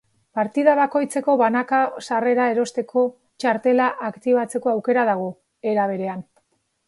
[0.37, 3.03] Partida bakoitzeko banako sarrera erosteko
[3.43, 5.31] txartela aktibatzeko aukera dago,
[5.73, 6.25] era berean.